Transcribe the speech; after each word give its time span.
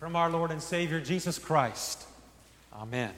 from 0.00 0.16
our 0.16 0.30
Lord 0.30 0.50
and 0.50 0.62
Savior 0.62 0.98
Jesus 0.98 1.38
Christ. 1.38 2.06
Amen. 2.72 3.12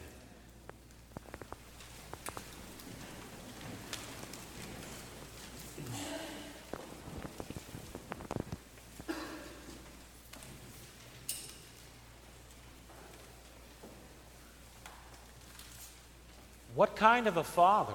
What 16.75 16.97
kind 16.97 17.29
of 17.29 17.37
a 17.37 17.45
father? 17.45 17.93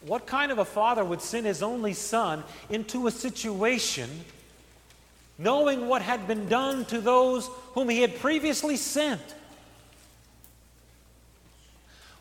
What 0.00 0.26
kind 0.26 0.50
of 0.50 0.56
a 0.56 0.64
father 0.64 1.04
would 1.04 1.20
send 1.20 1.44
his 1.44 1.62
only 1.62 1.92
son 1.92 2.44
into 2.70 3.06
a 3.06 3.10
situation 3.10 4.08
knowing 5.38 5.88
what 5.88 6.02
had 6.02 6.26
been 6.26 6.48
done 6.48 6.84
to 6.86 7.00
those 7.00 7.48
whom 7.74 7.88
he 7.88 8.00
had 8.00 8.18
previously 8.18 8.76
sent? 8.76 9.20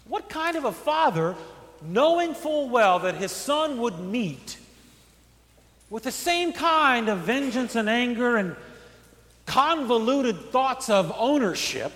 What 0.08 0.30
kind 0.30 0.56
of 0.56 0.66
a 0.66 0.72
father, 0.72 1.36
knowing 1.82 2.34
full 2.34 2.70
well 2.70 3.00
that 3.00 3.16
his 3.16 3.32
son 3.32 3.80
would 3.80 4.00
meet 4.00 4.58
with 5.90 6.04
the 6.04 6.12
same 6.12 6.54
kind 6.54 7.10
of 7.10 7.20
vengeance 7.20 7.76
and 7.76 7.90
anger 7.90 8.38
and 8.38 8.56
convoluted 9.46 10.52
thoughts 10.52 10.90
of 10.90 11.14
ownership 11.18 11.92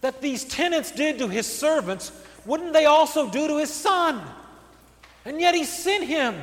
that 0.00 0.20
these 0.20 0.44
tenants 0.44 0.90
did 0.90 1.18
to 1.18 1.28
his 1.28 1.46
servants, 1.46 2.12
wouldn't 2.46 2.72
they 2.72 2.86
also 2.86 3.28
do 3.28 3.46
to 3.48 3.58
his 3.58 3.72
son? 3.72 4.20
And 5.24 5.40
yet 5.40 5.54
he 5.54 5.64
sent 5.64 6.04
him. 6.04 6.34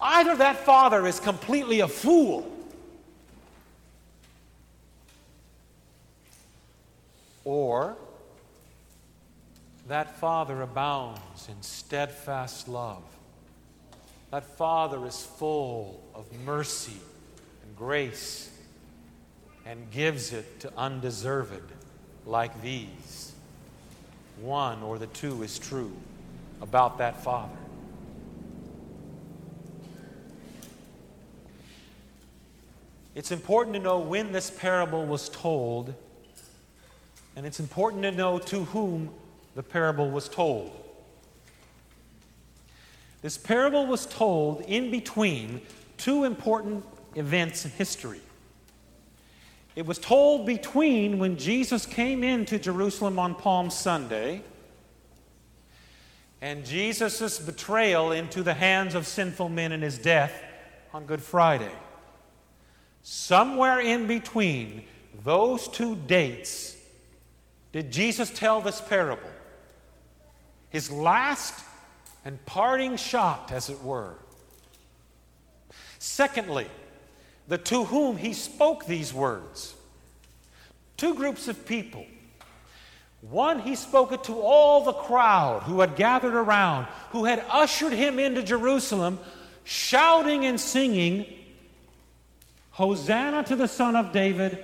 Either 0.00 0.36
that 0.36 0.58
father 0.58 1.06
is 1.06 1.20
completely 1.20 1.80
a 1.80 1.88
fool, 1.88 2.50
or 7.44 7.96
that 9.88 10.16
father 10.18 10.62
abounds 10.62 11.48
in 11.48 11.62
steadfast 11.62 12.68
love. 12.68 13.02
That 14.32 14.44
father 14.44 15.06
is 15.06 15.24
full 15.24 16.02
of 16.14 16.26
mercy 16.44 17.00
and 17.62 17.76
grace 17.76 18.50
and 19.64 19.90
gives 19.90 20.32
it 20.32 20.60
to 20.60 20.72
undeserved 20.76 21.72
like 22.24 22.60
these. 22.62 23.32
One 24.40 24.82
or 24.82 24.98
the 24.98 25.06
two 25.06 25.42
is 25.42 25.58
true 25.58 25.96
about 26.60 26.98
that 26.98 27.22
Father. 27.22 27.56
It's 33.16 33.32
important 33.32 33.74
to 33.74 33.80
know 33.80 33.98
when 33.98 34.30
this 34.30 34.50
parable 34.50 35.06
was 35.06 35.30
told, 35.30 35.94
and 37.34 37.46
it's 37.46 37.58
important 37.58 38.02
to 38.02 38.12
know 38.12 38.38
to 38.38 38.64
whom 38.64 39.08
the 39.54 39.62
parable 39.62 40.10
was 40.10 40.28
told. 40.28 40.70
This 43.22 43.38
parable 43.38 43.86
was 43.86 44.04
told 44.04 44.60
in 44.66 44.90
between 44.90 45.62
two 45.96 46.24
important 46.24 46.84
events 47.14 47.64
in 47.64 47.70
history. 47.70 48.20
It 49.76 49.86
was 49.86 49.98
told 49.98 50.44
between 50.44 51.18
when 51.18 51.38
Jesus 51.38 51.86
came 51.86 52.22
into 52.22 52.58
Jerusalem 52.58 53.18
on 53.18 53.34
Palm 53.34 53.70
Sunday 53.70 54.42
and 56.42 56.66
Jesus' 56.66 57.38
betrayal 57.38 58.12
into 58.12 58.42
the 58.42 58.52
hands 58.52 58.94
of 58.94 59.06
sinful 59.06 59.48
men 59.48 59.72
and 59.72 59.82
his 59.82 59.96
death 59.96 60.34
on 60.92 61.06
Good 61.06 61.22
Friday. 61.22 61.72
Somewhere 63.08 63.78
in 63.78 64.08
between 64.08 64.82
those 65.22 65.68
two 65.68 65.94
dates 65.94 66.76
did 67.70 67.92
Jesus 67.92 68.30
tell 68.30 68.60
this 68.60 68.80
parable. 68.80 69.30
His 70.70 70.90
last 70.90 71.54
and 72.24 72.44
parting 72.46 72.96
shot, 72.96 73.52
as 73.52 73.70
it 73.70 73.80
were. 73.80 74.16
Secondly, 76.00 76.66
the 77.46 77.58
to 77.58 77.84
whom 77.84 78.16
he 78.16 78.32
spoke 78.32 78.86
these 78.86 79.14
words. 79.14 79.76
Two 80.96 81.14
groups 81.14 81.46
of 81.46 81.64
people. 81.64 82.04
One, 83.20 83.60
he 83.60 83.76
spoke 83.76 84.10
it 84.10 84.24
to 84.24 84.40
all 84.40 84.82
the 84.82 84.92
crowd 84.92 85.62
who 85.62 85.78
had 85.78 85.94
gathered 85.94 86.34
around, 86.34 86.86
who 87.10 87.24
had 87.24 87.44
ushered 87.50 87.92
him 87.92 88.18
into 88.18 88.42
Jerusalem, 88.42 89.20
shouting 89.62 90.44
and 90.44 90.60
singing, 90.60 91.35
Hosanna 92.76 93.42
to 93.44 93.56
the 93.56 93.68
Son 93.68 93.96
of 93.96 94.12
David, 94.12 94.62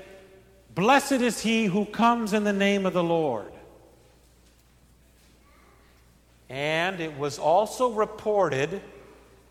blessed 0.75 1.13
is 1.13 1.41
he 1.41 1.65
who 1.65 1.87
comes 1.87 2.35
in 2.35 2.45
the 2.45 2.53
name 2.53 2.85
of 2.85 2.93
the 2.93 3.03
Lord. 3.03 3.51
And 6.51 7.01
it 7.01 7.17
was 7.17 7.39
also 7.39 7.91
reported, 7.93 8.83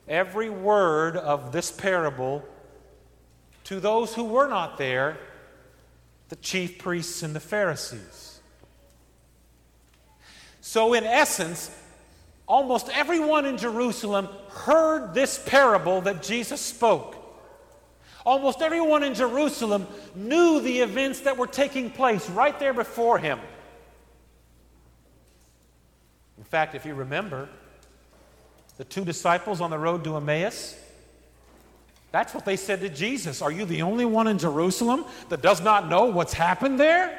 every 0.08 0.52
word 0.52 1.18
of 1.18 1.52
this 1.52 1.72
parable 1.72 2.46
to 3.64 3.80
those 3.80 4.14
who 4.14 4.26
were 4.26 4.48
not 4.48 4.78
there, 4.78 5.18
the 6.30 6.36
chief 6.36 6.78
priests 6.78 7.24
and 7.24 7.36
the 7.36 7.40
Pharisees. 7.40 8.42
So, 10.62 10.94
in 10.94 11.04
essence, 11.04 11.76
almost 12.48 12.90
everyone 12.90 13.48
in 13.48 13.58
Jerusalem 13.58 14.30
heard 14.50 15.16
this 15.16 15.42
parable 15.48 16.02
that 16.02 16.22
Jesus 16.22 16.62
spoke. 16.62 17.18
Almost 18.26 18.62
everyone 18.62 19.04
in 19.04 19.14
Jerusalem 19.14 19.88
knew 20.16 20.62
the 20.62 20.80
events 20.80 21.22
that 21.22 21.38
were 21.38 21.48
taking 21.48 21.90
place 21.90 22.30
right 22.30 22.58
there 22.60 22.74
before 22.74 23.18
him. 23.18 23.40
In 26.38 26.44
fact, 26.44 26.76
if 26.76 26.86
you 26.86 26.94
remember, 26.94 27.50
the 28.78 28.84
two 28.84 29.06
disciples 29.06 29.62
on 29.62 29.70
the 29.70 29.78
road 29.78 30.04
to 30.04 30.16
Emmaus, 30.18 30.76
that's 32.12 32.34
what 32.34 32.46
they 32.46 32.58
said 32.58 32.82
to 32.82 32.90
Jesus. 32.90 33.42
Are 33.42 33.52
you 33.52 33.66
the 33.66 33.84
only 33.84 34.06
one 34.06 34.28
in 34.28 34.38
Jerusalem 34.38 35.06
that 35.30 35.42
does 35.42 35.62
not 35.62 35.88
know 35.88 36.06
what's 36.06 36.34
happened 36.34 36.80
there? 36.80 37.18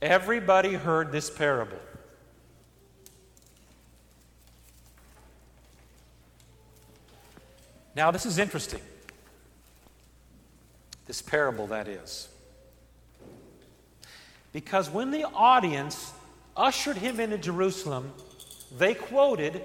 Everybody 0.00 0.74
heard 0.74 1.10
this 1.10 1.28
parable. 1.28 1.78
Now, 7.98 8.12
this 8.12 8.26
is 8.26 8.38
interesting. 8.38 8.80
This 11.08 11.20
parable, 11.20 11.66
that 11.66 11.88
is. 11.88 12.28
Because 14.52 14.88
when 14.88 15.10
the 15.10 15.24
audience 15.24 16.12
ushered 16.56 16.96
him 16.96 17.18
into 17.18 17.36
Jerusalem, 17.38 18.12
they 18.78 18.94
quoted 18.94 19.62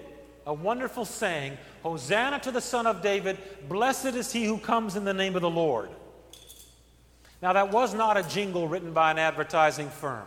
a 0.47 0.53
wonderful 0.53 1.05
saying 1.05 1.59
Hosanna 1.83 2.39
to 2.39 2.49
the 2.49 2.59
Son 2.59 2.87
of 2.87 3.03
David, 3.03 3.37
blessed 3.69 4.15
is 4.15 4.31
he 4.31 4.45
who 4.45 4.57
comes 4.57 4.95
in 4.95 5.05
the 5.05 5.13
name 5.13 5.35
of 5.35 5.43
the 5.43 5.49
Lord. 5.51 5.91
Now, 7.39 7.53
that 7.53 7.71
was 7.71 7.93
not 7.93 8.17
a 8.17 8.23
jingle 8.23 8.67
written 8.67 8.93
by 8.93 9.11
an 9.11 9.19
advertising 9.19 9.91
firm. 9.91 10.25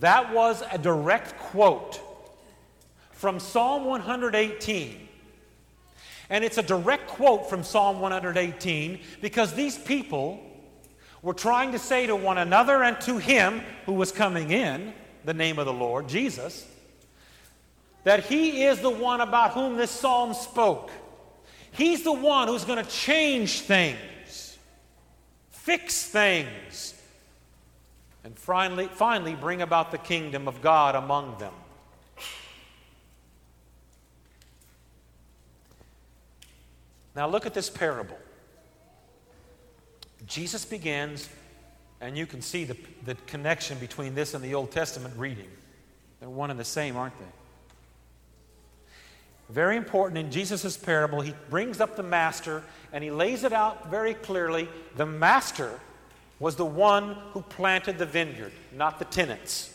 That 0.00 0.32
was 0.32 0.62
a 0.72 0.78
direct 0.78 1.36
quote 1.36 2.00
from 3.12 3.38
Psalm 3.38 3.84
118. 3.84 5.07
And 6.30 6.44
it's 6.44 6.58
a 6.58 6.62
direct 6.62 7.08
quote 7.08 7.48
from 7.48 7.62
Psalm 7.62 8.00
118 8.00 9.00
because 9.20 9.54
these 9.54 9.78
people 9.78 10.40
were 11.22 11.34
trying 11.34 11.72
to 11.72 11.78
say 11.78 12.06
to 12.06 12.14
one 12.14 12.38
another 12.38 12.82
and 12.82 13.00
to 13.02 13.18
him 13.18 13.62
who 13.86 13.94
was 13.94 14.12
coming 14.12 14.50
in, 14.50 14.92
the 15.24 15.34
name 15.34 15.58
of 15.58 15.66
the 15.66 15.72
Lord, 15.72 16.08
Jesus, 16.08 16.66
that 18.04 18.24
He 18.24 18.64
is 18.64 18.80
the 18.80 18.90
one 18.90 19.20
about 19.20 19.52
whom 19.52 19.76
this 19.76 19.90
psalm 19.90 20.32
spoke. 20.32 20.90
He's 21.70 22.02
the 22.02 22.12
one 22.12 22.48
who's 22.48 22.64
going 22.64 22.82
to 22.82 22.90
change 22.90 23.60
things, 23.60 24.58
fix 25.50 26.04
things, 26.04 26.94
and 28.24 28.36
finally, 28.38 28.86
finally 28.86 29.34
bring 29.34 29.60
about 29.60 29.90
the 29.90 29.98
kingdom 29.98 30.48
of 30.48 30.62
God 30.62 30.94
among 30.94 31.36
them. 31.38 31.52
Now, 37.18 37.26
look 37.26 37.46
at 37.46 37.52
this 37.52 37.68
parable. 37.68 38.16
Jesus 40.24 40.64
begins, 40.64 41.28
and 42.00 42.16
you 42.16 42.26
can 42.26 42.40
see 42.40 42.62
the, 42.62 42.76
the 43.06 43.16
connection 43.26 43.76
between 43.78 44.14
this 44.14 44.34
and 44.34 44.44
the 44.44 44.54
Old 44.54 44.70
Testament 44.70 45.14
reading. 45.16 45.48
They're 46.20 46.30
one 46.30 46.52
and 46.52 46.60
the 46.60 46.64
same, 46.64 46.96
aren't 46.96 47.18
they? 47.18 47.24
Very 49.50 49.76
important 49.76 50.16
in 50.18 50.30
Jesus' 50.30 50.76
parable, 50.76 51.20
he 51.20 51.34
brings 51.50 51.80
up 51.80 51.96
the 51.96 52.04
master 52.04 52.62
and 52.92 53.02
he 53.02 53.10
lays 53.10 53.42
it 53.42 53.52
out 53.52 53.90
very 53.90 54.14
clearly. 54.14 54.68
The 54.94 55.06
master 55.06 55.80
was 56.38 56.54
the 56.54 56.66
one 56.66 57.16
who 57.32 57.42
planted 57.42 57.98
the 57.98 58.06
vineyard, 58.06 58.52
not 58.72 59.00
the 59.00 59.06
tenants. 59.06 59.74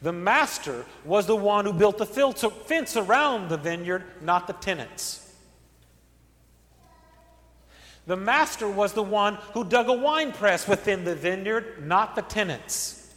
The 0.00 0.12
master 0.12 0.84
was 1.04 1.26
the 1.26 1.36
one 1.36 1.64
who 1.64 1.72
built 1.72 1.98
the 1.98 2.06
fence 2.06 2.96
around 2.96 3.48
the 3.48 3.56
vineyard, 3.56 4.04
not 4.22 4.46
the 4.46 4.52
tenants. 4.52 5.24
The 8.06 8.16
master 8.16 8.68
was 8.68 8.92
the 8.92 9.02
one 9.02 9.34
who 9.52 9.64
dug 9.64 9.88
a 9.88 9.92
wine 9.92 10.32
press 10.32 10.66
within 10.66 11.04
the 11.04 11.14
vineyard, 11.14 11.86
not 11.86 12.14
the 12.14 12.22
tenants. 12.22 13.12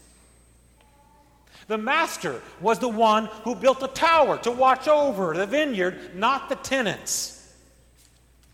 The 1.68 1.78
master 1.78 2.42
was 2.60 2.80
the 2.80 2.89
one 2.89 3.28
who 3.44 3.56
built 3.56 3.81
a 3.83 3.88
tower 3.88 4.38
to 4.39 4.51
watch 4.51 4.89
over 4.89 5.33
the 5.33 5.45
vineyard, 5.45 6.16
not 6.16 6.50
the 6.50 6.56
tenants. 6.56 7.38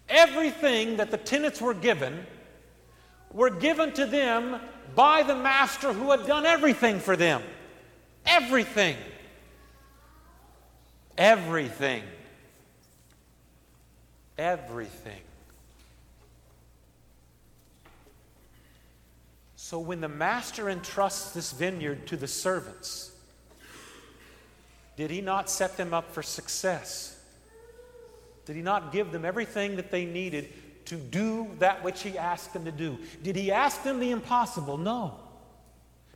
Everything 0.10 0.98
that 0.98 1.10
the 1.10 1.18
tenants 1.18 1.60
were 1.60 1.74
given 1.74 2.26
were 3.32 3.50
given 3.50 3.92
to 3.94 4.06
them 4.06 4.60
by 4.96 5.24
the 5.24 5.36
master 5.36 5.94
who 5.94 6.12
had 6.12 6.28
done 6.28 6.46
everything 6.46 7.00
for 7.00 7.16
them. 7.16 7.42
Everything. 8.28 8.98
Everything. 11.18 12.04
Everything. 14.38 15.22
So 19.56 19.80
when 19.80 20.02
the 20.02 20.08
master 20.08 20.70
entrusts 20.70 21.32
this 21.32 21.52
vineyard 21.52 22.08
to 22.08 22.18
the 22.18 22.28
servants, 22.28 23.12
did 24.96 25.12
he 25.12 25.22
not 25.22 25.50
set 25.50 25.78
them 25.78 25.94
up 25.94 26.14
for 26.14 26.22
success? 26.22 27.20
Did 28.46 28.56
he 28.56 28.62
not 28.62 28.92
give 28.92 29.12
them 29.12 29.26
everything 29.26 29.76
that 29.76 29.92
they 29.92 30.06
needed 30.06 30.54
to 30.86 30.96
do 30.96 31.50
that 31.60 31.84
which 31.84 32.02
he 32.02 32.18
asked 32.18 32.54
them 32.54 32.66
to 32.66 32.72
do? 32.72 32.98
Did 33.22 33.36
he 33.36 33.52
ask 33.52 33.84
them 33.84 34.00
the 34.00 34.12
impossible? 34.12 34.78
No. 34.78 35.16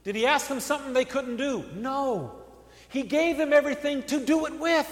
Did 0.03 0.15
he 0.15 0.25
ask 0.25 0.47
them 0.47 0.59
something 0.59 0.93
they 0.93 1.05
couldn't 1.05 1.37
do? 1.37 1.63
No. 1.75 2.33
He 2.89 3.03
gave 3.03 3.37
them 3.37 3.53
everything 3.53 4.03
to 4.03 4.19
do 4.19 4.45
it 4.45 4.59
with. 4.59 4.89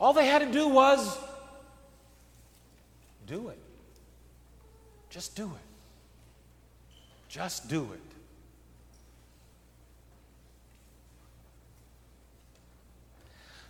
All 0.00 0.12
they 0.12 0.26
had 0.26 0.40
to 0.40 0.52
do 0.52 0.68
was 0.68 1.18
do 3.26 3.48
it. 3.48 3.58
Just 5.10 5.34
do 5.34 5.46
it. 5.46 5.68
Just 7.28 7.68
do 7.68 7.88
it. 7.92 8.00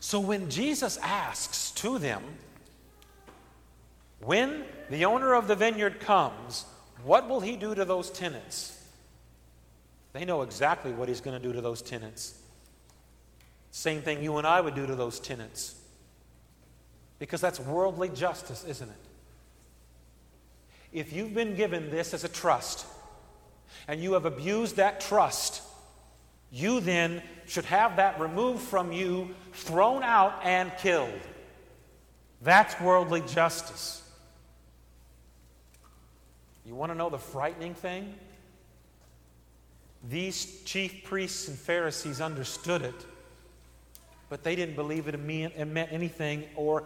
So 0.00 0.20
when 0.20 0.48
Jesus 0.48 0.96
asks 1.02 1.70
to 1.72 1.98
them, 1.98 2.22
when 4.20 4.64
the 4.90 5.04
owner 5.04 5.34
of 5.34 5.48
the 5.48 5.56
vineyard 5.56 6.00
comes, 6.00 6.64
what 7.04 7.28
will 7.28 7.40
he 7.40 7.56
do 7.56 7.74
to 7.74 7.84
those 7.84 8.10
tenants? 8.10 8.77
They 10.18 10.24
know 10.24 10.42
exactly 10.42 10.90
what 10.90 11.06
he's 11.08 11.20
going 11.20 11.40
to 11.40 11.48
do 11.48 11.52
to 11.52 11.60
those 11.60 11.80
tenants. 11.80 12.36
Same 13.70 14.02
thing 14.02 14.20
you 14.20 14.36
and 14.38 14.48
I 14.48 14.60
would 14.60 14.74
do 14.74 14.84
to 14.84 14.96
those 14.96 15.20
tenants. 15.20 15.76
Because 17.20 17.40
that's 17.40 17.60
worldly 17.60 18.08
justice, 18.08 18.64
isn't 18.66 18.88
it? 18.88 18.96
If 20.92 21.12
you've 21.12 21.34
been 21.34 21.54
given 21.54 21.92
this 21.92 22.14
as 22.14 22.24
a 22.24 22.28
trust 22.28 22.84
and 23.86 24.02
you 24.02 24.14
have 24.14 24.24
abused 24.24 24.74
that 24.74 25.00
trust, 25.00 25.62
you 26.50 26.80
then 26.80 27.22
should 27.46 27.66
have 27.66 27.94
that 27.94 28.18
removed 28.18 28.64
from 28.64 28.90
you, 28.90 29.36
thrown 29.52 30.02
out, 30.02 30.40
and 30.42 30.72
killed. 30.78 31.20
That's 32.42 32.80
worldly 32.80 33.20
justice. 33.20 34.02
You 36.66 36.74
want 36.74 36.90
to 36.90 36.98
know 36.98 37.08
the 37.08 37.18
frightening 37.18 37.74
thing? 37.74 38.14
These 40.08 40.62
chief 40.64 41.04
priests 41.04 41.48
and 41.48 41.58
Pharisees 41.58 42.20
understood 42.20 42.82
it, 42.82 43.06
but 44.28 44.42
they 44.42 44.56
didn't 44.56 44.74
believe 44.74 45.06
it 45.08 45.18
meant 45.18 45.92
anything 45.92 46.44
or 46.54 46.84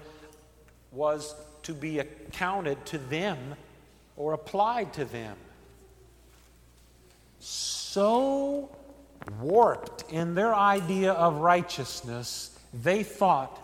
was 0.91 1.35
to 1.63 1.73
be 1.73 2.01
accounted 2.01 2.85
to 2.87 2.99
them 2.99 3.39
or 4.17 4.33
applied 4.33 4.93
to 4.95 5.05
them. 5.05 5.37
So 7.39 8.69
warped 9.41 10.11
in 10.11 10.35
their 10.35 10.55
idea 10.55 11.13
of 11.13 11.37
righteousness, 11.37 12.59
they 12.83 13.05
thought 13.05 13.59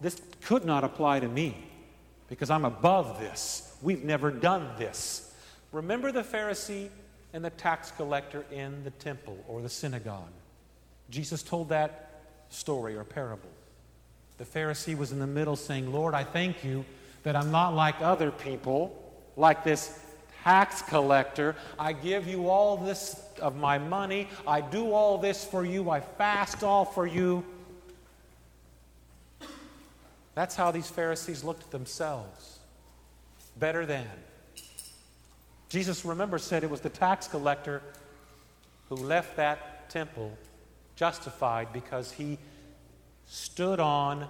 this 0.00 0.20
could 0.42 0.64
not 0.64 0.82
apply 0.82 1.20
to 1.20 1.28
me 1.28 1.56
because 2.28 2.50
I'm 2.50 2.64
above 2.64 3.20
this. 3.20 3.76
We've 3.80 4.02
never 4.02 4.30
done 4.30 4.70
this. 4.76 5.32
Remember 5.70 6.10
the 6.10 6.22
Pharisee 6.22 6.88
and 7.34 7.44
the 7.44 7.50
tax 7.50 7.90
collector 7.90 8.44
in 8.52 8.82
the 8.84 8.90
temple 8.90 9.36
or 9.48 9.60
the 9.60 9.68
synagogue. 9.68 10.32
Jesus 11.10 11.42
told 11.42 11.68
that 11.68 12.22
story 12.48 12.96
or 12.96 13.02
parable. 13.02 13.50
The 14.38 14.44
Pharisee 14.44 14.96
was 14.96 15.12
in 15.12 15.18
the 15.18 15.26
middle 15.26 15.56
saying, 15.56 15.92
Lord, 15.92 16.14
I 16.14 16.22
thank 16.22 16.64
you 16.64 16.84
that 17.24 17.34
I'm 17.34 17.50
not 17.50 17.74
like 17.74 18.00
other 18.00 18.30
people, 18.30 18.96
like 19.36 19.64
this 19.64 19.98
tax 20.44 20.80
collector. 20.82 21.56
I 21.76 21.92
give 21.92 22.28
you 22.28 22.48
all 22.48 22.76
this 22.76 23.20
of 23.42 23.56
my 23.56 23.78
money. 23.78 24.28
I 24.46 24.60
do 24.60 24.92
all 24.92 25.18
this 25.18 25.44
for 25.44 25.64
you. 25.64 25.90
I 25.90 26.00
fast 26.00 26.62
all 26.62 26.84
for 26.84 27.06
you. 27.06 27.44
That's 30.36 30.54
how 30.54 30.70
these 30.70 30.88
Pharisees 30.88 31.42
looked 31.42 31.64
at 31.64 31.70
themselves. 31.72 32.58
Better 33.56 33.86
than. 33.86 34.06
Jesus, 35.74 36.04
remember, 36.04 36.38
said 36.38 36.62
it 36.62 36.70
was 36.70 36.82
the 36.82 36.88
tax 36.88 37.26
collector 37.26 37.82
who 38.88 38.94
left 38.94 39.34
that 39.34 39.90
temple 39.90 40.38
justified 40.94 41.72
because 41.72 42.12
he 42.12 42.38
stood 43.26 43.80
on, 43.80 44.28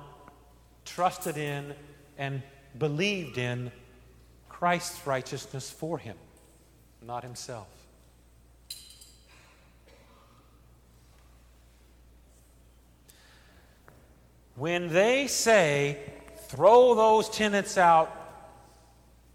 trusted 0.86 1.36
in, 1.36 1.74
and 2.16 2.42
believed 2.78 3.36
in 3.36 3.70
Christ's 4.48 5.06
righteousness 5.06 5.70
for 5.70 5.98
him, 5.98 6.16
not 7.02 7.22
himself. 7.22 7.68
When 14.56 14.88
they 14.88 15.26
say, 15.26 15.98
throw 16.48 16.94
those 16.94 17.28
tenants 17.28 17.76
out, 17.76 18.23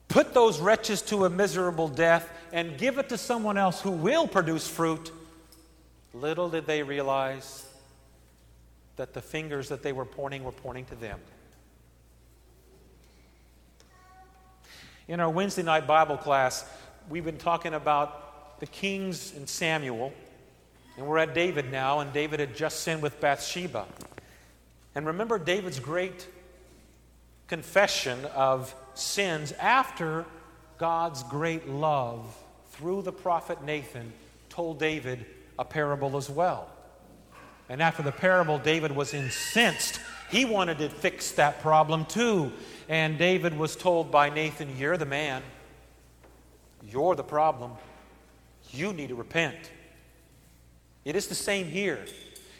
put 0.09 0.33
those 0.33 0.59
wretches 0.59 1.01
to 1.03 1.23
a 1.25 1.29
miserable 1.29 1.87
death, 1.87 2.29
and 2.51 2.77
give 2.77 2.97
it 2.97 3.07
to 3.09 3.17
someone 3.17 3.57
else 3.57 3.79
who 3.79 3.91
will 3.91 4.27
produce 4.27 4.67
fruit, 4.67 5.11
little 6.13 6.49
did 6.49 6.65
they 6.65 6.83
realize 6.83 7.65
that 8.95 9.13
the 9.13 9.21
fingers 9.21 9.69
that 9.69 9.81
they 9.83 9.93
were 9.93 10.05
pointing 10.05 10.43
were 10.43 10.51
pointing 10.51 10.83
to 10.85 10.95
them. 10.95 11.19
In 15.07 15.19
our 15.19 15.29
Wednesday 15.29 15.63
night 15.63 15.87
Bible 15.87 16.17
class, 16.17 16.69
we've 17.07 17.23
been 17.23 17.37
talking 17.37 17.75
about 17.75 18.59
the 18.59 18.67
kings 18.67 19.33
and 19.35 19.47
Samuel, 19.47 20.11
and 20.97 21.05
we're 21.07 21.19
at 21.19 21.33
David 21.33 21.71
now, 21.71 21.99
and 21.99 22.11
David 22.11 22.39
had 22.39 22.55
just 22.55 22.81
sinned 22.81 23.01
with 23.01 23.21
Bathsheba. 23.21 23.85
And 24.95 25.05
remember 25.05 25.39
David's 25.39 25.79
great 25.79 26.27
confession 27.49 28.23
of 28.35 28.73
sins 28.93 29.51
after 29.53 30.25
God's 30.77 31.23
great 31.23 31.67
love 31.67 32.23
through 32.71 33.01
the 33.01 33.11
prophet 33.11 33.63
Nathan 33.63 34.13
told 34.49 34.79
David 34.79 35.25
a 35.57 35.65
parable 35.65 36.15
as 36.15 36.29
well. 36.29 36.69
And 37.67 37.81
after 37.81 38.01
the 38.01 38.11
parable, 38.11 38.57
David 38.57 38.95
was 38.95 39.13
incensed. 39.13 39.99
He 40.31 40.45
wanted 40.45 40.77
to 40.77 40.89
fix 40.89 41.31
that 41.31 41.61
problem 41.61 42.05
too. 42.05 42.51
And 42.87 43.17
David 43.17 43.57
was 43.57 43.75
told 43.75 44.11
by 44.11 44.29
Nathan, 44.29 44.77
You're 44.77 44.97
the 44.97 45.05
man. 45.05 45.43
You're 46.87 47.15
the 47.15 47.23
problem. 47.23 47.73
You 48.71 48.93
need 48.93 49.09
to 49.09 49.15
repent. 49.15 49.57
It 51.03 51.15
is 51.15 51.27
the 51.27 51.35
same 51.35 51.65
here. 51.67 51.99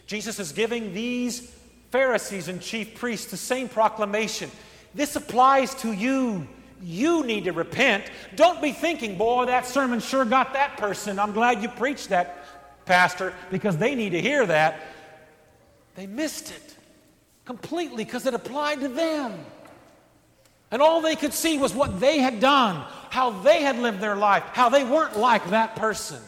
Jesus 0.08 0.40
is 0.40 0.52
giving 0.52 0.94
these 0.94 1.56
Pharisees 1.92 2.48
and 2.48 2.62
chief 2.62 2.96
priests 2.96 3.32
the 3.32 3.38
same 3.38 3.70
proclamation. 3.70 4.52
This 4.94 5.16
applies 5.16 5.76
to 5.76 5.92
you. 5.92 6.48
You 6.82 7.26
need 7.26 7.44
to 7.46 7.52
repent. 7.52 8.06
Don't 8.36 8.62
be 8.62 8.72
thinking, 8.72 9.18
boy, 9.18 9.46
that 9.46 9.66
sermon 9.66 10.00
sure 10.00 10.26
got 10.26 10.54
that 10.54 10.78
person. 10.78 11.20
I'm 11.20 11.34
glad 11.34 11.62
you 11.62 11.70
preached 11.70 12.10
that, 12.10 12.46
Pastor, 12.86 13.34
because 13.52 13.78
they 13.78 13.96
need 13.96 14.12
to 14.12 14.22
hear 14.22 14.46
that. 14.46 14.82
They 15.96 16.08
missed 16.08 16.52
it 16.52 16.76
completely 17.46 18.06
because 18.06 18.26
it 18.26 18.34
applied 18.34 18.80
to 18.80 18.88
them. 18.88 19.34
And 20.72 20.82
all 20.82 21.02
they 21.02 21.16
could 21.16 21.34
see 21.34 21.58
was 21.58 21.74
what 21.74 22.00
they 22.00 22.20
had 22.20 22.40
done, 22.40 22.86
how 23.10 23.32
they 23.32 23.62
had 23.62 23.80
lived 23.80 24.00
their 24.00 24.16
life, 24.16 24.44
how 24.54 24.70
they 24.70 24.84
weren't 24.84 25.18
like 25.18 25.50
that 25.50 25.76
person. 25.76 26.22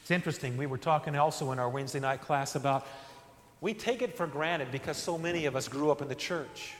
It's 0.00 0.10
interesting. 0.10 0.56
We 0.56 0.66
were 0.66 0.78
talking 0.78 1.14
also 1.16 1.52
in 1.52 1.58
our 1.58 1.68
Wednesday 1.68 2.00
night 2.00 2.22
class 2.22 2.56
about 2.56 2.86
we 3.64 3.72
take 3.72 4.02
it 4.02 4.14
for 4.14 4.26
granted 4.26 4.70
because 4.70 4.98
so 4.98 5.16
many 5.16 5.46
of 5.46 5.56
us 5.56 5.68
grew 5.68 5.90
up 5.90 6.02
in 6.02 6.08
the 6.08 6.14
church. 6.14 6.74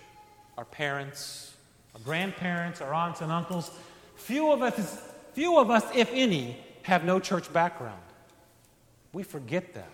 Our 0.59 0.67
parents, 0.67 1.55
our 1.95 2.01
grandparents, 2.03 2.83
our 2.83 2.93
aunts 2.93 3.23
and 3.23 3.33
uncles. 3.33 3.71
Few 4.17 4.53
of 4.53 4.61
us, 4.61 5.03
few 5.33 5.59
of 5.59 5.71
us, 5.71 5.83
if 5.95 6.11
any, 6.13 6.59
have 6.83 7.03
no 7.03 7.21
church 7.21 7.51
background. 7.51 8.03
We 9.15 9.23
forget 9.23 9.73
that. 9.73 9.89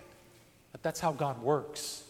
But 0.73 0.83
that's 0.83 0.99
how 0.99 1.13
God 1.13 1.41
works. 1.41 2.03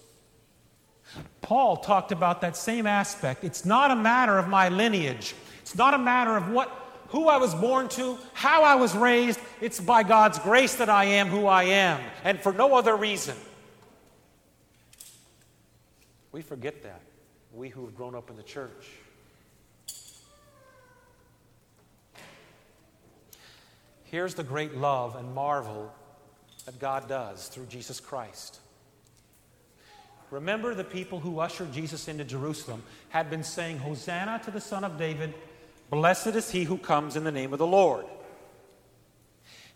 Paul 1.43 1.77
talked 1.77 2.11
about 2.11 2.41
that 2.41 2.57
same 2.57 2.87
aspect. 2.87 3.43
It's 3.43 3.63
not 3.63 3.91
a 3.91 3.95
matter 3.95 4.39
of 4.39 4.47
my 4.47 4.69
lineage. 4.69 5.35
It's 5.61 5.75
not 5.75 5.93
a 5.93 5.99
matter 5.99 6.35
of 6.35 6.49
what 6.49 6.75
who 7.09 7.27
I 7.27 7.37
was 7.37 7.53
born 7.53 7.87
to, 7.89 8.17
how 8.33 8.63
I 8.63 8.73
was 8.73 8.95
raised. 8.95 9.39
It's 9.59 9.79
by 9.79 10.01
God's 10.01 10.39
grace 10.39 10.73
that 10.77 10.89
I 10.89 11.05
am 11.05 11.27
who 11.27 11.45
I 11.45 11.65
am, 11.65 12.01
and 12.23 12.39
for 12.39 12.51
no 12.51 12.73
other 12.73 12.95
reason. 12.95 13.35
We 16.31 16.41
forget 16.41 16.83
that, 16.83 17.01
we 17.53 17.69
who 17.69 17.85
have 17.85 17.95
grown 17.95 18.15
up 18.15 18.29
in 18.29 18.37
the 18.37 18.43
church. 18.43 18.87
Here's 24.05 24.33
the 24.33 24.43
great 24.43 24.75
love 24.75 25.15
and 25.15 25.33
marvel 25.33 25.93
that 26.65 26.79
God 26.79 27.07
does 27.07 27.47
through 27.47 27.65
Jesus 27.67 27.99
Christ. 27.99 28.59
Remember, 30.29 30.73
the 30.73 30.83
people 30.83 31.19
who 31.19 31.39
ushered 31.39 31.73
Jesus 31.73 32.07
into 32.07 32.23
Jerusalem 32.23 32.83
had 33.09 33.29
been 33.29 33.43
saying, 33.43 33.79
Hosanna 33.79 34.41
to 34.45 34.51
the 34.51 34.61
Son 34.61 34.83
of 34.83 34.97
David, 34.97 35.33
blessed 35.89 36.27
is 36.27 36.49
he 36.49 36.63
who 36.63 36.77
comes 36.77 37.15
in 37.17 37.23
the 37.25 37.31
name 37.31 37.51
of 37.51 37.59
the 37.59 37.67
Lord. 37.67 38.05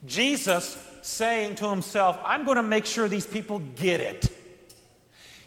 Jesus 0.05 0.77
saying 1.01 1.55
to 1.55 1.69
himself, 1.69 2.19
I'm 2.23 2.45
going 2.45 2.57
to 2.57 2.63
make 2.63 2.85
sure 2.85 3.07
these 3.07 3.25
people 3.25 3.59
get 3.75 3.99
it. 3.99 4.34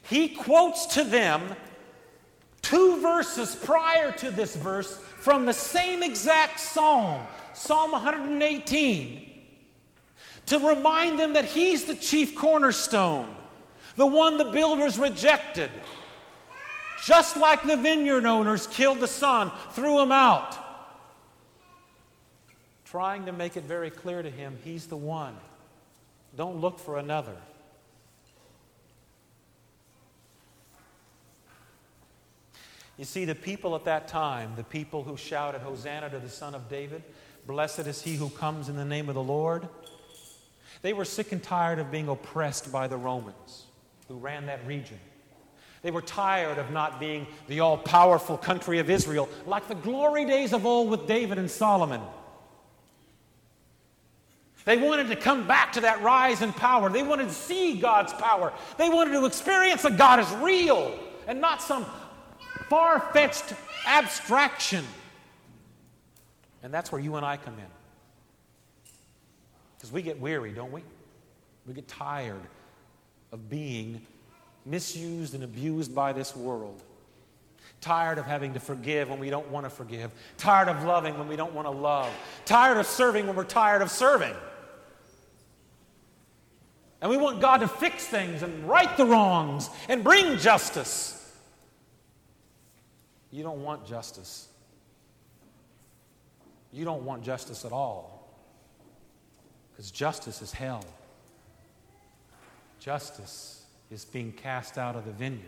He 0.08 0.28
quotes 0.28 0.86
to 0.94 1.04
them 1.04 1.54
two 2.62 3.00
verses 3.00 3.54
prior 3.54 4.12
to 4.12 4.30
this 4.30 4.56
verse 4.56 4.98
from 5.20 5.46
the 5.46 5.52
same 5.52 6.02
exact 6.02 6.60
psalm, 6.60 7.26
Psalm 7.52 7.92
118, 7.92 9.30
to 10.46 10.58
remind 10.58 11.18
them 11.18 11.34
that 11.34 11.44
he's 11.44 11.84
the 11.84 11.94
chief 11.94 12.34
cornerstone 12.34 13.34
the 13.98 14.06
one 14.06 14.38
the 14.38 14.44
builders 14.44 14.96
rejected. 14.96 15.70
Just 17.04 17.36
like 17.36 17.64
the 17.64 17.76
vineyard 17.76 18.24
owners 18.26 18.68
killed 18.68 19.00
the 19.00 19.08
son, 19.08 19.50
threw 19.72 20.00
him 20.00 20.12
out. 20.12 20.56
Trying 22.84 23.26
to 23.26 23.32
make 23.32 23.56
it 23.56 23.64
very 23.64 23.90
clear 23.90 24.22
to 24.22 24.30
him, 24.30 24.56
he's 24.62 24.86
the 24.86 24.96
one. 24.96 25.36
Don't 26.36 26.60
look 26.60 26.78
for 26.78 26.98
another. 26.98 27.34
You 32.98 33.04
see, 33.04 33.24
the 33.24 33.34
people 33.34 33.76
at 33.76 33.84
that 33.84 34.08
time, 34.08 34.52
the 34.56 34.64
people 34.64 35.04
who 35.04 35.16
shouted, 35.16 35.60
Hosanna 35.60 36.10
to 36.10 36.18
the 36.18 36.28
Son 36.28 36.54
of 36.54 36.68
David, 36.68 37.02
blessed 37.46 37.86
is 37.86 38.02
he 38.02 38.16
who 38.16 38.28
comes 38.28 38.68
in 38.68 38.76
the 38.76 38.84
name 38.84 39.08
of 39.08 39.14
the 39.14 39.22
Lord, 39.22 39.68
they 40.82 40.92
were 40.92 41.04
sick 41.04 41.30
and 41.30 41.42
tired 41.42 41.78
of 41.78 41.92
being 41.92 42.08
oppressed 42.08 42.70
by 42.72 42.88
the 42.88 42.96
Romans 42.96 43.66
who 44.08 44.16
ran 44.16 44.46
that 44.46 44.66
region. 44.66 44.98
They 45.82 45.92
were 45.92 46.02
tired 46.02 46.58
of 46.58 46.72
not 46.72 46.98
being 46.98 47.28
the 47.46 47.60
all 47.60 47.78
powerful 47.78 48.36
country 48.36 48.80
of 48.80 48.90
Israel 48.90 49.28
like 49.46 49.68
the 49.68 49.76
glory 49.76 50.24
days 50.24 50.52
of 50.52 50.66
old 50.66 50.90
with 50.90 51.06
David 51.06 51.38
and 51.38 51.48
Solomon. 51.48 52.00
They 54.64 54.76
wanted 54.76 55.08
to 55.08 55.16
come 55.16 55.46
back 55.46 55.72
to 55.74 55.82
that 55.82 56.02
rise 56.02 56.42
in 56.42 56.52
power. 56.52 56.90
They 56.90 57.04
wanted 57.04 57.28
to 57.28 57.34
see 57.34 57.78
God's 57.78 58.12
power. 58.12 58.52
They 58.76 58.90
wanted 58.90 59.12
to 59.12 59.24
experience 59.24 59.82
that 59.82 59.96
God 59.96 60.18
is 60.18 60.30
real 60.42 60.98
and 61.28 61.40
not 61.40 61.62
some 61.62 61.86
far 62.68 63.00
fetched 63.12 63.54
abstraction. 63.86 64.84
And 66.62 66.72
that's 66.72 66.90
where 66.90 67.00
you 67.00 67.16
and 67.16 67.24
I 67.24 67.36
come 67.36 67.54
in. 67.54 67.66
Because 69.76 69.92
we 69.92 70.02
get 70.02 70.20
weary, 70.20 70.52
don't 70.52 70.72
we? 70.72 70.82
We 71.66 71.74
get 71.74 71.86
tired 71.86 72.40
of 73.32 73.48
being 73.48 74.04
misused 74.66 75.34
and 75.34 75.44
abused 75.44 75.94
by 75.94 76.12
this 76.12 76.34
world. 76.34 76.82
Tired 77.80 78.18
of 78.18 78.26
having 78.26 78.54
to 78.54 78.60
forgive 78.60 79.08
when 79.08 79.20
we 79.20 79.30
don't 79.30 79.48
want 79.50 79.64
to 79.64 79.70
forgive. 79.70 80.10
Tired 80.36 80.68
of 80.68 80.82
loving 80.84 81.16
when 81.16 81.28
we 81.28 81.36
don't 81.36 81.52
want 81.52 81.66
to 81.66 81.70
love. 81.70 82.10
Tired 82.44 82.76
of 82.76 82.86
serving 82.86 83.26
when 83.26 83.36
we're 83.36 83.44
tired 83.44 83.82
of 83.82 83.90
serving. 83.90 84.34
And 87.00 87.10
we 87.10 87.16
want 87.16 87.40
God 87.40 87.58
to 87.58 87.68
fix 87.68 88.04
things 88.04 88.42
and 88.42 88.68
right 88.68 88.96
the 88.96 89.06
wrongs 89.06 89.70
and 89.88 90.02
bring 90.02 90.38
justice. 90.38 91.17
You 93.30 93.42
don't 93.42 93.62
want 93.62 93.86
justice. 93.86 94.48
You 96.72 96.84
don't 96.84 97.04
want 97.04 97.22
justice 97.22 97.64
at 97.64 97.72
all. 97.72 98.28
Because 99.72 99.90
justice 99.90 100.42
is 100.42 100.52
hell. 100.52 100.84
Justice 102.80 103.64
is 103.90 104.04
being 104.04 104.32
cast 104.32 104.78
out 104.78 104.96
of 104.96 105.04
the 105.04 105.12
vineyard. 105.12 105.44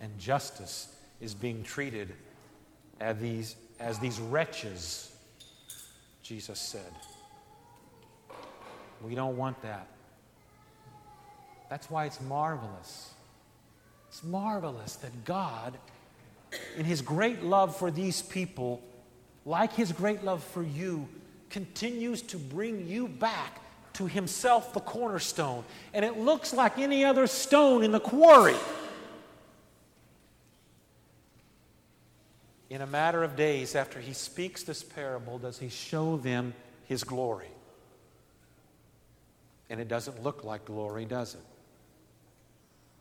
And 0.00 0.16
justice 0.18 0.94
is 1.20 1.34
being 1.34 1.62
treated 1.62 2.12
as 3.00 3.18
these, 3.18 3.56
as 3.80 3.98
these 3.98 4.20
wretches, 4.20 5.14
Jesus 6.22 6.58
said. 6.58 6.92
We 9.02 9.14
don't 9.14 9.36
want 9.36 9.60
that. 9.62 9.86
That's 11.68 11.90
why 11.90 12.06
it's 12.06 12.20
marvelous. 12.22 13.12
It's 14.08 14.22
marvelous 14.22 14.96
that 14.96 15.24
God, 15.24 15.76
in 16.76 16.84
His 16.84 17.02
great 17.02 17.42
love 17.42 17.76
for 17.76 17.90
these 17.90 18.22
people, 18.22 18.82
like 19.44 19.72
His 19.72 19.92
great 19.92 20.24
love 20.24 20.42
for 20.42 20.62
you, 20.62 21.08
continues 21.50 22.22
to 22.22 22.36
bring 22.36 22.86
you 22.88 23.08
back 23.08 23.60
to 23.96 24.06
himself 24.06 24.74
the 24.74 24.80
cornerstone, 24.80 25.64
and 25.94 26.04
it 26.04 26.18
looks 26.18 26.52
like 26.52 26.78
any 26.78 27.04
other 27.04 27.26
stone 27.26 27.82
in 27.82 27.92
the 27.92 28.00
quarry. 28.00 28.56
In 32.68 32.82
a 32.82 32.86
matter 32.86 33.24
of 33.24 33.36
days 33.36 33.74
after 33.74 33.98
he 33.98 34.12
speaks 34.12 34.64
this 34.64 34.82
parable, 34.82 35.38
does 35.38 35.58
he 35.58 35.70
show 35.70 36.18
them 36.18 36.52
his 36.84 37.04
glory? 37.04 37.48
And 39.70 39.80
it 39.80 39.88
doesn't 39.88 40.22
look 40.22 40.44
like 40.44 40.66
glory, 40.66 41.06
does 41.06 41.34
it? 41.34 41.40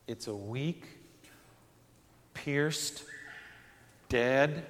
It's 0.08 0.28
a 0.28 0.36
weak, 0.36 0.86
pierced, 2.34 3.04
dead, 4.10 4.66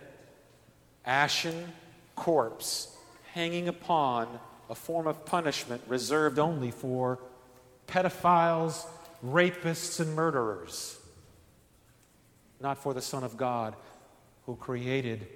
ashen 1.05 1.73
corpse 2.15 2.95
hanging 3.33 3.67
upon 3.67 4.39
a 4.69 4.75
form 4.75 5.07
of 5.07 5.25
punishment 5.25 5.81
reserved 5.87 6.39
only 6.39 6.71
for 6.71 7.19
pedophiles, 7.87 8.85
rapists, 9.23 9.99
and 9.99 10.15
murderers, 10.15 10.97
not 12.59 12.77
for 12.77 12.93
the 12.93 13.01
Son 13.01 13.23
of 13.23 13.37
God 13.37 13.75
who 14.45 14.55
created 14.55 15.27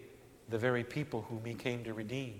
the 0.49 0.57
very 0.57 0.83
people 0.83 1.25
whom 1.29 1.43
he 1.45 1.53
came 1.53 1.83
to 1.83 1.93
redeem. 1.93 2.39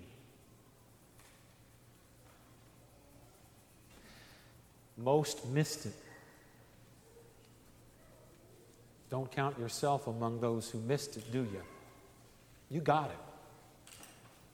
Most 4.96 5.46
missed 5.46 5.86
it. 5.86 5.94
Don't 9.10 9.30
count 9.30 9.58
yourself 9.58 10.06
among 10.06 10.40
those 10.40 10.70
who 10.70 10.78
missed 10.80 11.16
it, 11.16 11.32
do 11.32 11.40
you? 11.40 11.62
You 12.70 12.80
got 12.80 13.10
it. 13.10 13.96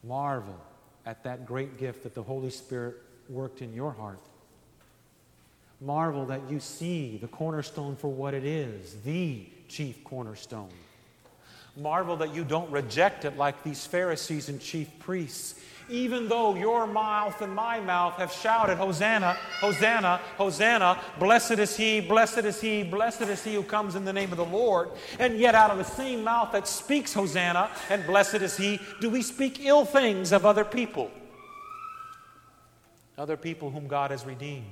Marvel 0.03 0.59
at 1.05 1.23
that 1.23 1.45
great 1.45 1.77
gift 1.77 2.03
that 2.03 2.15
the 2.15 2.23
Holy 2.23 2.49
Spirit 2.49 2.95
worked 3.29 3.61
in 3.61 3.73
your 3.73 3.91
heart. 3.91 4.19
Marvel 5.79 6.25
that 6.25 6.41
you 6.49 6.59
see 6.59 7.17
the 7.17 7.27
cornerstone 7.27 7.95
for 7.95 8.07
what 8.07 8.33
it 8.33 8.43
is 8.43 8.95
the 9.03 9.45
chief 9.67 10.03
cornerstone. 10.03 10.69
Marvel 11.75 12.17
that 12.17 12.33
you 12.33 12.43
don't 12.43 12.71
reject 12.71 13.25
it 13.25 13.37
like 13.37 13.63
these 13.63 13.85
Pharisees 13.85 14.49
and 14.49 14.59
chief 14.59 14.89
priests 14.97 15.59
even 15.89 16.27
though 16.27 16.55
your 16.55 16.85
mouth 16.87 17.41
and 17.41 17.53
my 17.53 17.79
mouth 17.79 18.15
have 18.15 18.31
shouted, 18.31 18.77
Hosanna, 18.77 19.37
Hosanna, 19.59 20.19
Hosanna, 20.37 21.01
blessed 21.19 21.59
is 21.59 21.75
he, 21.77 22.01
blessed 22.01 22.39
is 22.39 22.59
he, 22.59 22.83
blessed 22.83 23.21
is 23.21 23.43
he 23.43 23.53
who 23.55 23.63
comes 23.63 23.95
in 23.95 24.05
the 24.05 24.13
name 24.13 24.31
of 24.31 24.37
the 24.37 24.45
Lord. 24.45 24.89
And 25.19 25.37
yet, 25.37 25.55
out 25.55 25.71
of 25.71 25.77
the 25.77 25.83
same 25.83 26.23
mouth 26.23 26.51
that 26.51 26.67
speaks 26.67 27.13
Hosanna 27.13 27.69
and 27.89 28.05
blessed 28.05 28.35
is 28.35 28.57
he, 28.57 28.79
do 28.99 29.09
we 29.09 29.21
speak 29.21 29.63
ill 29.65 29.85
things 29.85 30.31
of 30.31 30.45
other 30.45 30.65
people? 30.65 31.11
Other 33.17 33.37
people 33.37 33.71
whom 33.71 33.87
God 33.87 34.11
has 34.11 34.25
redeemed. 34.25 34.65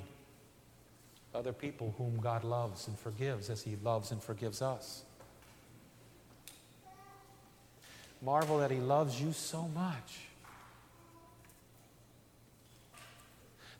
Other 1.33 1.53
people 1.53 1.93
whom 1.97 2.17
God 2.21 2.43
loves 2.43 2.87
and 2.87 2.97
forgives 2.97 3.49
as 3.49 3.61
he 3.61 3.75
loves 3.83 4.11
and 4.11 4.23
forgives 4.23 4.61
us. 4.61 5.03
Marvel 8.21 8.59
that 8.59 8.71
he 8.71 8.79
loves 8.79 9.21
you 9.21 9.33
so 9.33 9.67
much. 9.75 10.24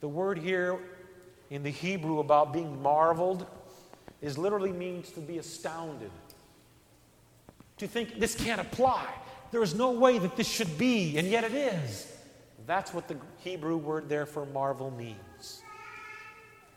The 0.02 0.08
word 0.08 0.38
here 0.38 0.80
in 1.50 1.64
the 1.64 1.70
Hebrew 1.70 2.20
about 2.20 2.54
being 2.54 2.82
marveled 2.82 3.46
is 4.22 4.38
literally 4.38 4.72
means 4.72 5.12
to 5.12 5.20
be 5.20 5.38
astounded. 5.38 6.12
To 7.78 7.88
think 7.88 8.20
this 8.20 8.36
can't 8.36 8.62
apply. 8.62 9.06
There 9.52 9.62
is 9.62 9.76
no 9.76 9.92
way 9.92 10.18
that 10.20 10.36
this 10.36 10.48
should 10.48 10.78
be, 10.78 11.18
and 11.18 11.28
yet 11.28 11.44
it 11.44 11.54
is. 11.54 12.12
That's 12.66 12.94
what 12.94 13.08
the 13.08 13.18
Hebrew 13.40 13.78
word 13.78 14.10
there 14.10 14.26
for 14.26 14.46
marvel 14.46 14.92
means. 14.92 15.62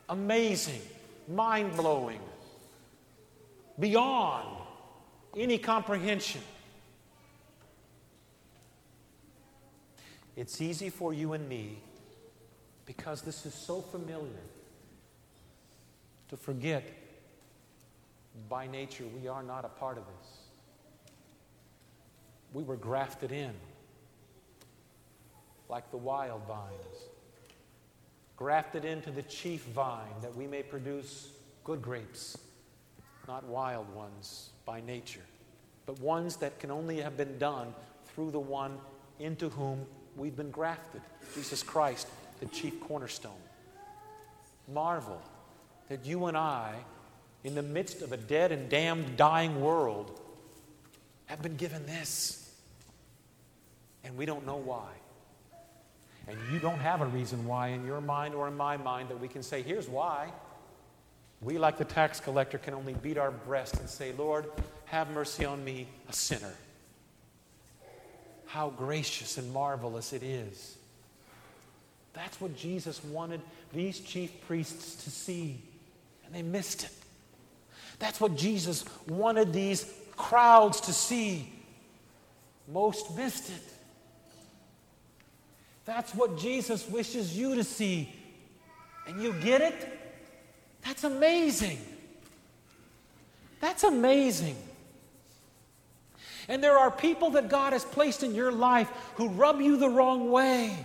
Amazing, 0.08 0.80
mind 1.28 1.76
blowing, 1.76 2.20
beyond 3.78 4.46
any 5.36 5.58
comprehension. 5.58 6.40
It's 10.36 10.60
easy 10.60 10.90
for 10.90 11.12
you 11.12 11.32
and 11.32 11.48
me, 11.48 11.78
because 12.88 13.20
this 13.20 13.44
is 13.44 13.52
so 13.52 13.82
familiar, 13.82 14.40
to 16.30 16.38
forget 16.38 16.82
by 18.48 18.66
nature 18.66 19.04
we 19.20 19.28
are 19.28 19.42
not 19.42 19.66
a 19.66 19.68
part 19.68 19.98
of 19.98 20.04
this. 20.06 20.38
We 22.54 22.62
were 22.62 22.76
grafted 22.76 23.30
in 23.30 23.52
like 25.68 25.90
the 25.90 25.98
wild 25.98 26.40
vines, 26.48 27.10
grafted 28.38 28.86
into 28.86 29.10
the 29.10 29.22
chief 29.24 29.64
vine 29.64 30.22
that 30.22 30.34
we 30.34 30.46
may 30.46 30.62
produce 30.62 31.28
good 31.64 31.82
grapes, 31.82 32.38
not 33.28 33.44
wild 33.44 33.94
ones 33.94 34.48
by 34.64 34.80
nature, 34.80 35.26
but 35.84 36.00
ones 36.00 36.36
that 36.36 36.58
can 36.58 36.70
only 36.70 37.02
have 37.02 37.18
been 37.18 37.36
done 37.36 37.74
through 38.06 38.30
the 38.30 38.40
one 38.40 38.78
into 39.18 39.50
whom 39.50 39.84
we've 40.16 40.36
been 40.36 40.50
grafted 40.50 41.02
Jesus 41.34 41.62
Christ, 41.62 42.08
the 42.40 42.46
chief 42.46 42.80
cornerstone. 42.80 43.32
Marvel 44.72 45.20
that 45.88 46.04
you 46.04 46.26
and 46.26 46.36
I, 46.36 46.74
in 47.44 47.54
the 47.54 47.62
midst 47.62 48.02
of 48.02 48.12
a 48.12 48.16
dead 48.16 48.52
and 48.52 48.68
damned, 48.68 49.16
dying 49.16 49.60
world, 49.60 50.20
have 51.26 51.42
been 51.42 51.56
given 51.56 51.86
this. 51.86 52.52
And 54.04 54.16
we 54.16 54.26
don't 54.26 54.46
know 54.46 54.56
why. 54.56 54.88
And 56.26 56.36
you 56.52 56.58
don't 56.58 56.78
have 56.78 57.00
a 57.00 57.06
reason 57.06 57.46
why 57.46 57.68
in 57.68 57.86
your 57.86 58.00
mind 58.00 58.34
or 58.34 58.48
in 58.48 58.56
my 58.56 58.76
mind 58.76 59.08
that 59.08 59.18
we 59.18 59.28
can 59.28 59.42
say, 59.42 59.62
here's 59.62 59.88
why. 59.88 60.30
We, 61.40 61.56
like 61.56 61.78
the 61.78 61.84
tax 61.84 62.20
collector, 62.20 62.58
can 62.58 62.74
only 62.74 62.94
beat 62.94 63.16
our 63.16 63.30
breast 63.30 63.78
and 63.78 63.88
say, 63.88 64.12
Lord, 64.12 64.46
have 64.86 65.10
mercy 65.10 65.44
on 65.44 65.64
me, 65.64 65.88
a 66.08 66.12
sinner. 66.12 66.52
How 68.46 68.70
gracious 68.70 69.38
and 69.38 69.52
marvelous 69.52 70.12
it 70.12 70.22
is. 70.22 70.76
That's 72.12 72.40
what 72.40 72.56
Jesus 72.56 73.02
wanted 73.04 73.40
these 73.72 74.00
chief 74.00 74.32
priests 74.46 75.04
to 75.04 75.10
see, 75.10 75.62
and 76.24 76.34
they 76.34 76.42
missed 76.42 76.84
it. 76.84 76.90
That's 77.98 78.20
what 78.20 78.36
Jesus 78.36 78.84
wanted 79.08 79.52
these 79.52 79.92
crowds 80.16 80.80
to 80.82 80.92
see. 80.92 81.52
Most 82.66 83.16
missed 83.16 83.50
it. 83.50 83.62
That's 85.84 86.14
what 86.14 86.36
Jesus 86.36 86.86
wishes 86.88 87.36
you 87.36 87.54
to 87.54 87.64
see. 87.64 88.12
And 89.06 89.22
you 89.22 89.32
get 89.34 89.62
it? 89.62 89.98
That's 90.84 91.04
amazing. 91.04 91.78
That's 93.60 93.84
amazing. 93.84 94.56
And 96.46 96.62
there 96.62 96.78
are 96.78 96.90
people 96.90 97.30
that 97.30 97.48
God 97.48 97.72
has 97.72 97.84
placed 97.84 98.22
in 98.22 98.34
your 98.34 98.52
life 98.52 98.90
who 99.16 99.28
rub 99.28 99.60
you 99.60 99.76
the 99.76 99.88
wrong 99.88 100.30
way. 100.30 100.76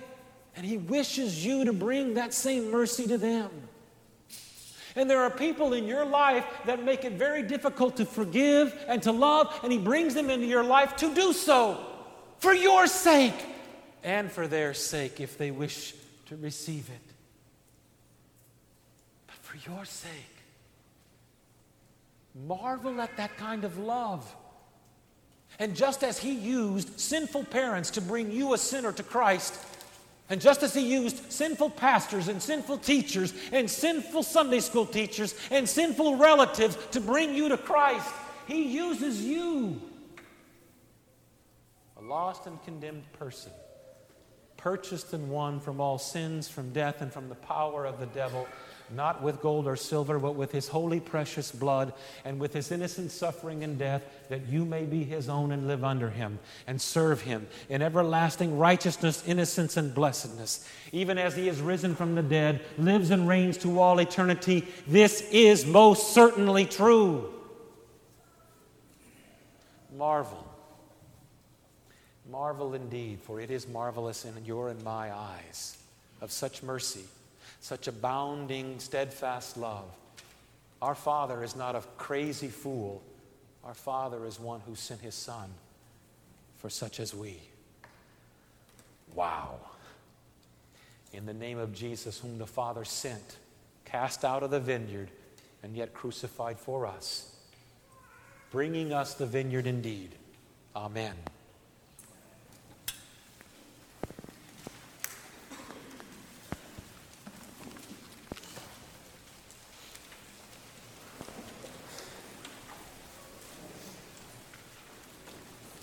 And 0.55 0.65
He 0.65 0.77
wishes 0.77 1.45
you 1.45 1.65
to 1.65 1.73
bring 1.73 2.15
that 2.15 2.33
same 2.33 2.71
mercy 2.71 3.07
to 3.07 3.17
them. 3.17 3.49
And 4.95 5.09
there 5.09 5.21
are 5.21 5.29
people 5.29 5.73
in 5.73 5.87
your 5.87 6.05
life 6.05 6.45
that 6.65 6.83
make 6.83 7.03
it 7.03 7.13
very 7.13 7.41
difficult 7.41 7.97
to 7.97 8.05
forgive 8.05 8.77
and 8.87 9.01
to 9.03 9.11
love, 9.11 9.59
and 9.63 9.71
He 9.71 9.79
brings 9.79 10.13
them 10.13 10.29
into 10.29 10.45
your 10.45 10.63
life 10.63 10.95
to 10.97 11.13
do 11.13 11.33
so 11.33 11.83
for 12.37 12.53
your 12.53 12.87
sake 12.87 13.33
and 14.03 14.31
for 14.31 14.47
their 14.47 14.73
sake 14.73 15.19
if 15.19 15.37
they 15.37 15.49
wish 15.49 15.95
to 16.27 16.35
receive 16.35 16.89
it. 16.89 17.13
But 19.27 19.35
for 19.37 19.69
your 19.69 19.85
sake, 19.85 20.11
marvel 22.47 22.99
at 23.01 23.15
that 23.17 23.37
kind 23.37 23.63
of 23.63 23.77
love. 23.79 24.35
And 25.59 25.75
just 25.75 26.03
as 26.03 26.17
he 26.17 26.33
used 26.33 26.99
sinful 26.99 27.45
parents 27.45 27.91
to 27.91 28.01
bring 28.01 28.31
you, 28.31 28.53
a 28.53 28.57
sinner, 28.57 28.91
to 28.91 29.03
Christ, 29.03 29.55
and 30.29 30.39
just 30.39 30.63
as 30.63 30.73
he 30.73 30.81
used 30.81 31.31
sinful 31.31 31.71
pastors 31.71 32.27
and 32.27 32.41
sinful 32.41 32.77
teachers 32.77 33.33
and 33.51 33.69
sinful 33.69 34.23
Sunday 34.23 34.61
school 34.61 34.85
teachers 34.85 35.35
and 35.51 35.67
sinful 35.67 36.15
relatives 36.15 36.77
to 36.91 37.01
bring 37.01 37.35
you 37.35 37.49
to 37.49 37.57
Christ, 37.57 38.09
he 38.47 38.63
uses 38.73 39.21
you, 39.21 39.81
a 41.97 42.01
lost 42.01 42.47
and 42.47 42.61
condemned 42.63 43.11
person, 43.13 43.51
purchased 44.55 45.13
and 45.13 45.29
won 45.29 45.59
from 45.59 45.81
all 45.81 45.97
sins, 45.97 46.47
from 46.47 46.71
death, 46.71 47.01
and 47.01 47.11
from 47.11 47.27
the 47.27 47.35
power 47.35 47.85
of 47.85 47.99
the 47.99 48.05
devil, 48.07 48.47
not 48.89 49.21
with 49.21 49.41
gold 49.41 49.67
or 49.67 49.75
silver, 49.75 50.19
but 50.19 50.35
with 50.35 50.51
his 50.51 50.67
holy, 50.67 50.99
precious 50.99 51.51
blood, 51.51 51.93
and 52.25 52.39
with 52.39 52.53
his 52.53 52.71
innocent 52.71 53.11
suffering 53.11 53.63
and 53.63 53.77
death, 53.77 54.03
that 54.29 54.47
you 54.47 54.65
may 54.65 54.85
be 54.85 55.03
his 55.03 55.29
own 55.29 55.51
and 55.51 55.67
live 55.67 55.83
under 55.83 56.09
him, 56.09 56.39
and 56.67 56.81
serve 56.81 57.21
him 57.21 57.47
in 57.69 57.81
everlasting 57.81 58.57
righteousness, 58.57 59.23
innocence, 59.27 59.77
and 59.77 59.93
blessedness. 59.93 60.67
Even 60.91 61.17
as 61.17 61.35
he 61.35 61.47
is 61.47 61.61
risen 61.61 61.95
from 61.95 62.15
the 62.15 62.23
dead, 62.23 62.61
lives 62.77 63.09
and 63.09 63.27
reigns 63.27 63.57
to 63.57 63.79
all 63.79 63.99
eternity, 63.99 64.67
this 64.87 65.21
is 65.31 65.65
most 65.65 66.13
certainly 66.13 66.65
true. 66.65 67.29
Marvel 69.95 70.43
Marvel 72.33 72.73
indeed, 72.73 73.19
for 73.21 73.39
it 73.39 73.51
is 73.51 73.67
marvelous 73.67 74.25
in 74.25 74.33
your 74.43 74.69
and 74.69 74.83
my 74.83 75.13
eyes 75.13 75.77
of 76.19 76.31
such 76.31 76.63
mercy, 76.63 77.05
such 77.63 77.87
abounding, 77.87 78.77
steadfast 78.77 79.55
love. 79.55 79.85
Our 80.81 80.95
Father 80.95 81.45
is 81.45 81.55
not 81.55 81.77
a 81.77 81.81
crazy 81.95 82.49
fool. 82.49 83.01
Our 83.63 83.73
Father 83.73 84.25
is 84.25 84.37
one 84.37 84.59
who 84.67 84.75
sent 84.75 84.99
his 84.99 85.15
Son 85.15 85.49
for 86.57 86.69
such 86.69 86.99
as 86.99 87.15
we. 87.15 87.37
Wow. 89.15 89.61
In 91.13 91.25
the 91.25 91.33
name 91.33 91.57
of 91.57 91.73
Jesus, 91.73 92.19
whom 92.19 92.37
the 92.37 92.45
Father 92.45 92.83
sent, 92.83 93.37
cast 93.85 94.25
out 94.25 94.43
of 94.43 94.51
the 94.51 94.59
vineyard, 94.59 95.09
and 95.63 95.73
yet 95.73 95.93
crucified 95.93 96.59
for 96.59 96.85
us, 96.85 97.33
bringing 98.51 98.91
us 98.91 99.13
the 99.13 99.25
vineyard 99.25 99.67
indeed. 99.67 100.15
Amen. 100.75 101.15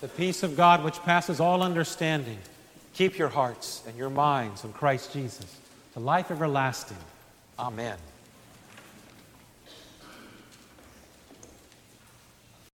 peace 0.17 0.43
of 0.43 0.57
God, 0.57 0.83
which 0.83 0.99
passes 1.01 1.39
all 1.39 1.63
understanding, 1.63 2.37
keep 2.93 3.17
your 3.17 3.29
hearts 3.29 3.83
and 3.87 3.97
your 3.97 4.09
minds 4.09 4.63
in 4.63 4.73
Christ 4.73 5.13
Jesus 5.13 5.57
to 5.93 5.99
life 5.99 6.31
everlasting. 6.31 6.97
Amen. 7.59 7.97